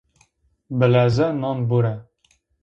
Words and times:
Bi 0.77 0.87
leze 0.93 1.27
nan 1.43 1.59
bure 1.75 1.93